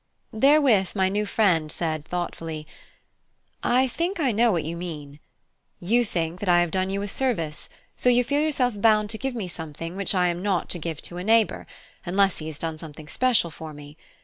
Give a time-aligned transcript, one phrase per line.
[0.33, 2.65] Therewith my new friend said thoughtfully:
[3.61, 5.19] "I think I know what you mean.
[5.79, 9.19] You think that I have done you a service; so you feel yourself bound to
[9.19, 11.67] give me something which I am not to give to a neighbour,
[12.03, 13.95] unless he has done something special for me.